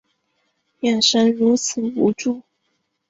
[0.79, 2.41] 眼神如此无助